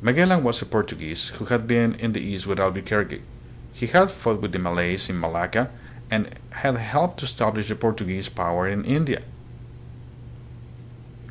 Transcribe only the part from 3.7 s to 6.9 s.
He had fought with the Malays in Malacca, and had